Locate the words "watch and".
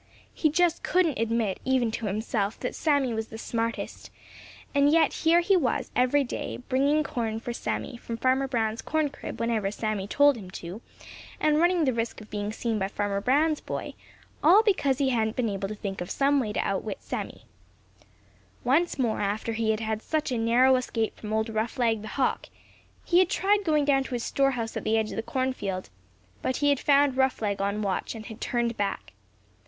27.83-28.25